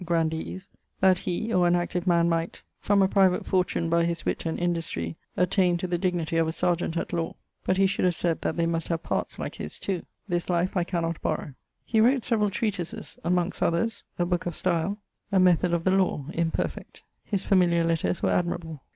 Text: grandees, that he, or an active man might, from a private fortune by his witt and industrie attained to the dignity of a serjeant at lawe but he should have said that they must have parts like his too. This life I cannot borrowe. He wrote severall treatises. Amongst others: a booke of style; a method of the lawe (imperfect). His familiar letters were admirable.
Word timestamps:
grandees, 0.03 0.67
that 0.99 1.19
he, 1.19 1.53
or 1.53 1.67
an 1.67 1.75
active 1.75 2.07
man 2.07 2.27
might, 2.27 2.63
from 2.79 3.03
a 3.03 3.07
private 3.07 3.45
fortune 3.45 3.87
by 3.87 4.03
his 4.03 4.25
witt 4.25 4.47
and 4.47 4.57
industrie 4.57 5.15
attained 5.37 5.79
to 5.79 5.85
the 5.85 5.97
dignity 5.99 6.37
of 6.37 6.47
a 6.47 6.51
serjeant 6.51 6.97
at 6.97 7.13
lawe 7.13 7.35
but 7.65 7.77
he 7.77 7.85
should 7.85 8.03
have 8.03 8.15
said 8.15 8.41
that 8.41 8.57
they 8.57 8.65
must 8.65 8.87
have 8.87 9.03
parts 9.03 9.37
like 9.37 9.53
his 9.57 9.77
too. 9.77 10.03
This 10.27 10.49
life 10.49 10.75
I 10.75 10.83
cannot 10.83 11.21
borrowe. 11.21 11.53
He 11.85 12.01
wrote 12.01 12.23
severall 12.23 12.49
treatises. 12.49 13.19
Amongst 13.23 13.61
others: 13.61 14.03
a 14.17 14.25
booke 14.25 14.47
of 14.47 14.55
style; 14.55 14.97
a 15.31 15.39
method 15.39 15.71
of 15.71 15.83
the 15.83 15.91
lawe 15.91 16.25
(imperfect). 16.33 17.03
His 17.23 17.43
familiar 17.43 17.83
letters 17.83 18.23
were 18.23 18.31
admirable. 18.31 18.81